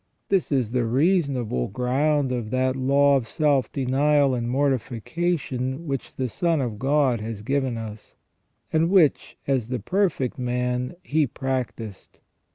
[0.29, 6.15] This is the reason able ground of that law of self denial and mortification which
[6.15, 8.15] the Son of God has given us,
[8.73, 12.17] and which as the perfect man He prac tised.